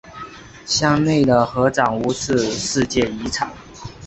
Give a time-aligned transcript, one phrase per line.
[0.65, 3.53] 乡内的合掌屋是世界遗产。